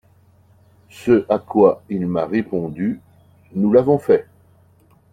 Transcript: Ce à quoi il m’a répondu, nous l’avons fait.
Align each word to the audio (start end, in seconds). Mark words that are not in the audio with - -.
Ce 0.89 1.27
à 1.29 1.37
quoi 1.37 1.83
il 1.89 2.07
m’a 2.07 2.25
répondu, 2.25 2.99
nous 3.53 3.71
l’avons 3.71 3.99
fait. 3.99 4.27